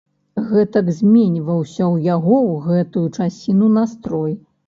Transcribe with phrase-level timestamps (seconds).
[0.51, 4.33] Гэтак зменьваўся ў яго ў гэтую часіну настрой.